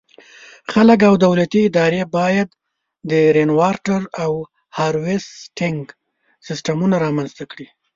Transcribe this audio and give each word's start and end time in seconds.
خلک 0.71 0.99
او 1.09 1.13
دولتي 1.25 1.59
ادارې 1.69 2.01
باید 2.17 2.49
د 3.09 3.11
“Rainwater 3.35 4.01
Harvesting” 4.77 5.79
سیسټمونه 6.47 6.95
رامنځته 7.05 7.43
کړي. 7.51 7.67